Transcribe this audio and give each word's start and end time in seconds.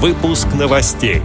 Выпуск 0.00 0.46
новостей. 0.56 1.22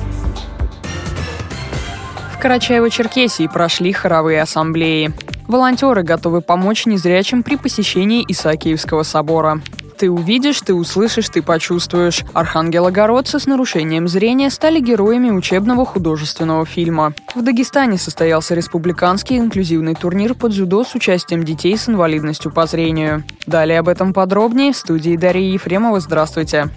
В 2.32 2.44
Карачаево-Черкесии 2.44 3.48
прошли 3.48 3.94
хоровые 3.94 4.42
ассамблеи. 4.42 5.14
Волонтеры 5.48 6.02
готовы 6.02 6.42
помочь 6.42 6.88
незрячим 6.88 7.44
при 7.44 7.56
посещении 7.56 8.26
Исаакиевского 8.28 9.04
собора. 9.04 9.62
Ты 10.00 10.10
увидишь, 10.10 10.60
ты 10.62 10.74
услышишь, 10.74 11.30
ты 11.30 11.44
почувствуешь. 11.44 12.24
Архангелогородцы 12.34 13.40
с 13.40 13.46
нарушением 13.46 14.08
зрения 14.08 14.50
стали 14.50 14.80
героями 14.80 15.30
учебного 15.30 15.86
художественного 15.86 16.66
фильма. 16.66 17.14
В 17.36 17.44
Дагестане 17.44 18.00
состоялся 18.00 18.56
республиканский 18.56 19.38
инклюзивный 19.38 19.94
турнир 19.94 20.34
под 20.34 20.52
дзюдо 20.52 20.84
с 20.84 20.96
участием 20.96 21.44
детей 21.44 21.78
с 21.78 21.88
инвалидностью 21.88 22.52
по 22.52 22.66
зрению. 22.66 23.24
Далее 23.46 23.78
об 23.78 23.88
этом 23.88 24.14
подробнее 24.14 24.74
в 24.74 24.78
студии 24.78 25.16
Дарьи 25.16 25.54
Ефремова. 25.54 26.00
Здравствуйте. 26.00 26.72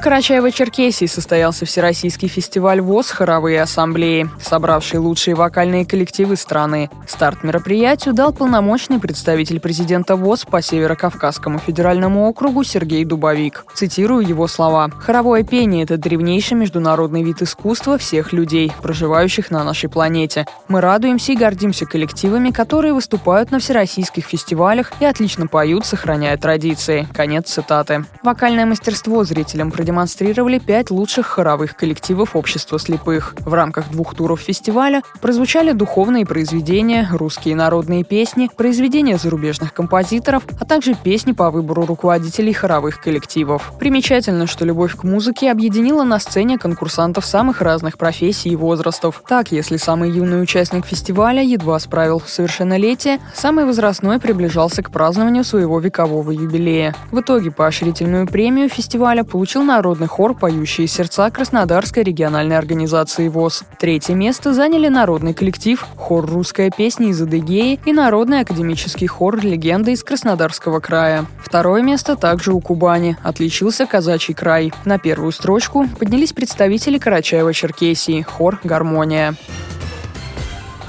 В 0.00 0.02
Карачаево-Черкесии 0.02 1.06
состоялся 1.06 1.66
Всероссийский 1.66 2.26
фестиваль 2.26 2.80
ВОЗ 2.80 3.10
«Хоровые 3.10 3.60
ассамблеи», 3.60 4.30
собравший 4.42 4.98
лучшие 4.98 5.34
вокальные 5.34 5.84
коллективы 5.84 6.36
страны. 6.36 6.88
Старт 7.06 7.44
мероприятию 7.44 8.14
дал 8.14 8.32
полномочный 8.32 8.98
представитель 8.98 9.60
президента 9.60 10.16
ВОЗ 10.16 10.46
по 10.46 10.62
Северо-Кавказскому 10.62 11.58
федеральному 11.58 12.26
округу 12.26 12.64
Сергей 12.64 13.04
Дубовик. 13.04 13.66
Цитирую 13.74 14.26
его 14.26 14.46
слова. 14.48 14.88
«Хоровое 14.88 15.42
пение– 15.42 15.82
это 15.84 15.98
древнейший 15.98 16.56
международный 16.56 17.22
вид 17.22 17.42
искусства 17.42 17.98
всех 17.98 18.32
людей, 18.32 18.72
проживающих 18.80 19.50
на 19.50 19.64
нашей 19.64 19.90
планете. 19.90 20.46
Мы 20.68 20.80
радуемся 20.80 21.32
и 21.32 21.36
гордимся 21.36 21.84
коллективами, 21.84 22.52
которые 22.52 22.94
выступают 22.94 23.50
на 23.50 23.58
всероссийских 23.58 24.24
фестивалях 24.24 24.92
и 25.00 25.04
отлично 25.04 25.46
поют, 25.46 25.84
сохраняя 25.84 26.38
традиции». 26.38 27.06
Конец 27.12 27.50
цитаты. 27.50 28.06
Вокальное 28.22 28.64
мастерство 28.64 29.24
зрителям 29.24 29.70
продемонстрировали 29.70 29.89
продемонстрировали 29.90 30.60
пять 30.60 30.90
лучших 30.92 31.26
хоровых 31.26 31.74
коллективов 31.74 32.36
общества 32.36 32.78
слепых. 32.78 33.34
В 33.40 33.52
рамках 33.52 33.90
двух 33.90 34.14
туров 34.14 34.40
фестиваля 34.40 35.02
прозвучали 35.20 35.72
духовные 35.72 36.24
произведения, 36.24 37.08
русские 37.12 37.56
народные 37.56 38.04
песни, 38.04 38.48
произведения 38.56 39.18
зарубежных 39.18 39.74
композиторов, 39.74 40.44
а 40.60 40.64
также 40.64 40.94
песни 40.94 41.32
по 41.32 41.50
выбору 41.50 41.86
руководителей 41.86 42.52
хоровых 42.52 43.00
коллективов. 43.00 43.72
Примечательно, 43.80 44.46
что 44.46 44.64
любовь 44.64 44.94
к 44.94 45.02
музыке 45.02 45.50
объединила 45.50 46.04
на 46.04 46.20
сцене 46.20 46.56
конкурсантов 46.56 47.26
самых 47.26 47.60
разных 47.60 47.98
профессий 47.98 48.50
и 48.50 48.56
возрастов. 48.56 49.24
Так, 49.26 49.50
если 49.50 49.76
самый 49.76 50.12
юный 50.12 50.40
участник 50.40 50.86
фестиваля 50.86 51.42
едва 51.42 51.80
справил 51.80 52.22
совершеннолетие, 52.24 53.18
самый 53.34 53.64
возрастной 53.64 54.20
приближался 54.20 54.84
к 54.84 54.92
празднованию 54.92 55.42
своего 55.42 55.80
векового 55.80 56.30
юбилея. 56.30 56.94
В 57.10 57.20
итоге 57.20 57.50
поощрительную 57.50 58.28
премию 58.28 58.68
фестиваля 58.68 59.24
получил 59.24 59.64
на 59.64 59.79
народный 59.80 60.08
хор 60.08 60.34
«Поющие 60.34 60.86
сердца» 60.86 61.30
Краснодарской 61.30 62.02
региональной 62.02 62.58
организации 62.58 63.28
ВОЗ. 63.28 63.64
Третье 63.78 64.12
место 64.12 64.52
заняли 64.52 64.88
народный 64.88 65.32
коллектив, 65.32 65.82
хор 65.96 66.26
«Русская 66.26 66.70
песня» 66.70 67.08
из 67.08 67.22
Адыгеи 67.22 67.80
и 67.86 67.92
народный 67.94 68.40
академический 68.40 69.06
хор 69.06 69.38
«Легенда» 69.38 69.92
из 69.92 70.04
Краснодарского 70.04 70.80
края. 70.80 71.24
Второе 71.42 71.80
место 71.80 72.14
также 72.14 72.52
у 72.52 72.60
Кубани. 72.60 73.16
Отличился 73.22 73.86
казачий 73.86 74.34
край. 74.34 74.70
На 74.84 74.98
первую 74.98 75.32
строчку 75.32 75.88
поднялись 75.98 76.34
представители 76.34 76.98
Карачаева-Черкесии, 76.98 78.22
хор 78.22 78.60
«Гармония». 78.62 79.34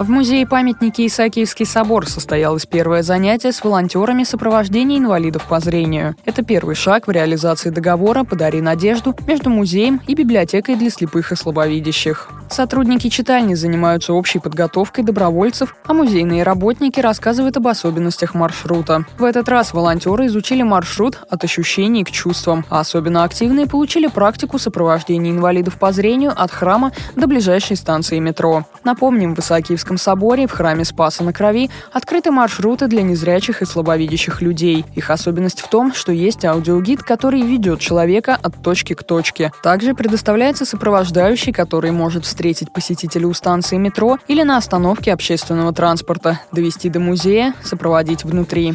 В 0.02 0.09
музее-памятнике 0.09 1.05
Исаакиевский 1.05 1.67
собор 1.67 2.09
состоялось 2.09 2.66
первое 2.66 3.03
занятие 3.03 3.52
с 3.52 3.63
волонтерами 3.63 4.23
сопровождения 4.23 4.97
инвалидов 4.97 5.45
по 5.47 5.59
зрению. 5.59 6.16
Это 6.25 6.44
первый 6.44 6.73
шаг 6.73 7.05
в 7.05 7.11
реализации 7.11 7.69
договора 7.69 8.23
«Подари 8.23 8.61
надежду» 8.61 9.16
между 9.27 9.52
музеем 9.52 10.02
и 10.07 10.16
библиотекой 10.16 10.75
для 10.75 10.89
слепых 10.89 11.31
и 11.31 11.35
слабовидящих. 11.35 12.29
Сотрудники 12.52 13.07
читальни 13.07 13.53
занимаются 13.53 14.11
общей 14.11 14.39
подготовкой 14.39 15.05
добровольцев, 15.05 15.73
а 15.85 15.94
музейные 15.94 16.44
работники 16.44 17.00
рассказывают 17.00 17.56
об 17.56 17.69
особенностях 17.69 18.34
маршрута. 18.34 19.06
В 19.17 19.23
этот 19.23 19.47
раз 19.47 19.73
волонтеры 19.73 20.25
изучили 20.25 20.62
маршрут 20.62 21.17
от 21.29 21.45
ощущений 21.45 22.03
к 22.03 22.12
чувствам, 22.12 22.66
а 22.69 22.81
особенно 22.81 23.23
активные 23.23 23.67
получили 23.67 24.07
практику 24.07 24.59
сопровождения 24.59 25.31
инвалидов 25.31 25.78
по 25.78 25.94
зрению 25.94 26.34
от 26.35 26.51
храма 26.51 26.91
до 27.16 27.25
ближайшей 27.25 27.78
станции 27.78 28.19
метро. 28.19 28.66
Напомним, 28.83 29.33
в 29.33 29.39
Исаакиевском 29.39 29.97
соборе 29.97 30.45
в 30.45 30.51
храме 30.51 30.83
Спаса 30.83 31.23
на 31.23 31.31
Крови 31.31 31.69
открыты 31.94 32.31
маршруты 32.31 32.88
для 32.88 33.01
незрячих 33.01 33.62
и 33.62 33.66
слабовидящих 33.66 34.41
людей. 34.41 34.85
Их 34.94 35.09
особенность 35.09 35.62
в 35.62 35.69
том, 35.69 35.94
что 35.94 36.12
есть 36.12 36.44
аудиогид, 36.44 37.01
который 37.01 37.44
ведет 37.44 37.79
человека 37.79 38.38
от 38.41 38.62
точки 38.62 38.94
к 38.94 39.03
точке. 39.03 39.53
Также 39.63 39.94
предоставляется 39.94 40.66
сопровождающий, 40.66 41.53
который 41.53 41.91
может 41.91 42.25
встретить 42.25 42.41
встретить 42.41 42.74
посетителя 42.74 43.28
у 43.28 43.34
станции 43.35 43.78
метро 43.78 44.18
или 44.28 44.41
на 44.41 44.57
остановке 44.57 45.13
общественного 45.13 45.74
транспорта, 45.74 46.41
довести 46.52 46.90
до 46.90 47.00
музея, 47.00 47.53
сопроводить 47.63 48.24
внутри. 48.24 48.74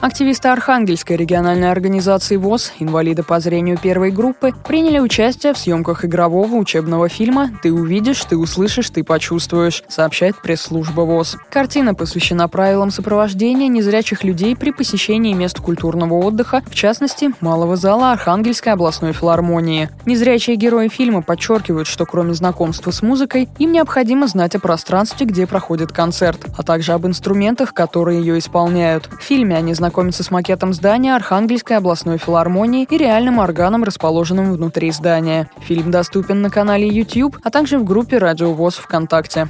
Активисты 0.00 0.48
Архангельской 0.48 1.16
региональной 1.16 1.70
организации 1.70 2.36
ВОЗ, 2.36 2.72
инвалиды 2.78 3.22
по 3.22 3.40
зрению 3.40 3.78
первой 3.78 4.10
группы, 4.10 4.52
приняли 4.66 4.98
участие 4.98 5.54
в 5.54 5.58
съемках 5.58 6.04
игрового 6.04 6.54
учебного 6.56 7.08
фильма 7.08 7.50
«Ты 7.62 7.72
увидишь, 7.72 8.22
ты 8.24 8.36
услышишь, 8.36 8.90
ты 8.90 9.02
почувствуешь», 9.02 9.82
сообщает 9.88 10.40
пресс-служба 10.42 11.00
ВОЗ. 11.00 11.38
Картина 11.50 11.94
посвящена 11.94 12.46
правилам 12.46 12.90
сопровождения 12.90 13.68
незрячих 13.68 14.22
людей 14.22 14.54
при 14.54 14.70
посещении 14.70 15.32
мест 15.32 15.58
культурного 15.60 16.14
отдыха, 16.14 16.62
в 16.66 16.74
частности, 16.74 17.30
малого 17.40 17.76
зала 17.76 18.12
Архангельской 18.12 18.74
областной 18.74 19.14
филармонии. 19.14 19.88
Незрячие 20.04 20.56
герои 20.56 20.88
фильма 20.88 21.22
подчеркивают, 21.22 21.88
что 21.88 22.04
кроме 22.04 22.34
знакомства 22.34 22.90
с 22.90 23.02
музыкой, 23.02 23.48
им 23.58 23.72
необходимо 23.72 24.26
знать 24.28 24.54
о 24.54 24.60
пространстве, 24.60 25.26
где 25.26 25.46
проходит 25.46 25.90
концерт, 25.90 26.44
а 26.56 26.62
также 26.62 26.92
об 26.92 27.06
инструментах, 27.06 27.72
которые 27.72 28.20
ее 28.20 28.38
исполняют. 28.38 29.08
В 29.18 29.22
фильме 29.22 29.56
они 29.56 29.72
знакомятся 29.72 29.85
ознакомиться 29.86 30.24
с 30.24 30.32
макетом 30.32 30.72
здания 30.72 31.14
Архангельской 31.14 31.76
областной 31.76 32.18
филармонии 32.18 32.88
и 32.90 32.96
реальным 32.98 33.38
органом, 33.38 33.84
расположенным 33.84 34.52
внутри 34.52 34.90
здания. 34.90 35.48
Фильм 35.60 35.92
доступен 35.92 36.42
на 36.42 36.50
канале 36.50 36.88
YouTube, 36.88 37.38
а 37.44 37.50
также 37.50 37.78
в 37.78 37.84
группе 37.84 38.18
«Радио 38.18 38.52
ВОЗ 38.52 38.78
ВКонтакте». 38.78 39.48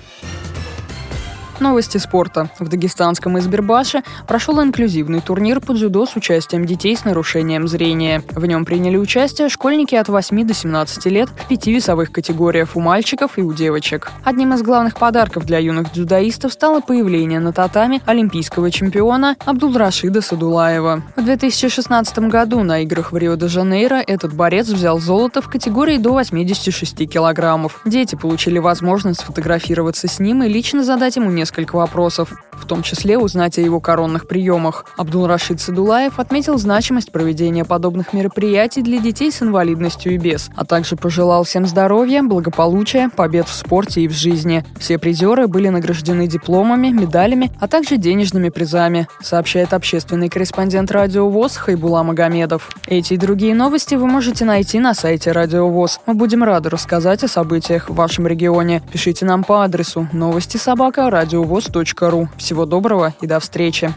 Новости 1.59 1.97
спорта. 1.97 2.51
В 2.59 2.69
дагестанском 2.69 3.39
Избербаше 3.39 4.03
прошел 4.27 4.63
инклюзивный 4.63 5.23
турнир 5.23 5.61
по 5.61 5.73
дзюдо 5.73 6.05
с 6.05 6.15
участием 6.15 6.67
детей 6.67 6.95
с 6.95 7.05
нарушением 7.05 7.67
зрения. 7.67 8.23
В 8.31 8.45
нем 8.45 8.67
приняли 8.67 8.99
участие 8.99 9.49
школьники 9.49 9.95
от 9.95 10.09
8 10.09 10.47
до 10.47 10.53
17 10.53 11.07
лет 11.07 11.31
в 11.31 11.49
пяти 11.49 11.73
весовых 11.73 12.13
категориях 12.13 12.77
у 12.77 12.81
мальчиков 12.81 13.39
и 13.39 13.43
у 13.43 13.55
девочек. 13.55 14.13
Одним 14.23 14.53
из 14.53 14.63
главных 14.63 14.99
подарков 14.99 15.47
для 15.47 15.59
юных 15.59 15.93
дзюдоистов 15.93 16.53
стало 16.53 16.81
появление 16.81 17.41
на 17.41 17.55
татами 17.55 18.03
олимпийского 18.05 18.71
чемпиона 18.71 19.37
Абдулрашида 19.47 20.21
Садулаева. 20.21 21.03
В 21.17 21.25
2016 21.25 22.19
году 22.19 22.63
на 22.65 22.81
играх 22.83 23.13
в 23.13 23.17
Рио-де-Жанейро 23.17 24.03
этот 24.07 24.35
борец 24.35 24.69
взял 24.69 24.99
золото 24.99 25.41
в 25.41 25.49
категории 25.49 25.97
до 25.97 26.13
86 26.13 27.09
килограммов. 27.09 27.81
Дети 27.87 28.15
получили 28.15 28.59
возможность 28.59 29.21
сфотографироваться 29.21 30.07
с 30.07 30.19
ним 30.19 30.43
и 30.43 30.49
лично 30.49 30.85
задать 30.85 31.17
ему 31.17 31.31
несколько 31.31 31.46
несколько 31.47 31.77
вопросов, 31.77 32.33
в 32.51 32.67
том 32.67 32.83
числе 32.83 33.19
узнать 33.19 33.57
о 33.59 33.61
его 33.61 33.79
коронных 33.79 34.27
приемах. 34.27 34.85
Абдул-Рашид 34.97 35.61
Садулаев 35.61 36.19
отметил 36.19 36.59
значимость 36.59 37.13
проведения 37.13 37.65
подобных 37.65 38.13
мероприятий 38.13 38.83
для 38.83 38.99
детей 38.99 39.31
с 39.31 39.43
инвалидностью 39.43 40.15
и 40.15 40.19
без, 40.19 40.51
а 40.57 40.65
также 40.65 40.97
пожелал 40.97 41.45
всем 41.45 41.65
здоровья, 41.67 42.25
благополучия, 42.25 43.11
побед 43.15 43.47
в 43.47 43.55
спорте 43.55 44.01
и 44.01 44.09
в 44.09 44.13
жизни. 44.13 44.65
Все 44.77 44.99
призеры 44.99 45.47
были 45.47 45.69
награждены 45.69 46.27
дипломами, 46.27 46.89
медалями, 46.89 47.53
а 47.61 47.69
также 47.69 47.97
денежными 47.97 48.49
призами, 48.49 49.07
сообщает 49.23 49.73
общественный 49.73 50.29
корреспондент 50.29 50.91
Радио 50.91 51.29
ВОЗ 51.29 51.59
Хайбула 51.59 52.03
Магомедов. 52.03 52.71
Эти 52.89 53.15
и 53.15 53.17
другие 53.17 53.55
новости 53.55 53.95
вы 53.95 54.09
можете 54.09 54.45
найти 54.45 54.81
на 54.81 54.95
сайте 54.95 55.31
Радио 55.31 55.69
ВОЗ. 55.69 56.01
Мы 56.07 56.15
будем 56.15 56.43
рады 56.43 56.71
рассказать 56.71 57.23
о 57.23 57.29
событиях 57.29 57.89
в 57.89 57.95
вашем 57.95 58.27
регионе. 58.27 58.83
Пишите 58.91 59.25
нам 59.25 59.45
по 59.45 59.63
адресу 59.63 60.09
новости 60.13 60.57
собака 60.57 61.09
радио 61.11 61.36
радиовоз.ру. 61.37 62.29
Всего 62.39 62.65
доброго 62.67 63.15
и 63.21 63.27
до 63.27 63.41
встречи! 63.41 63.95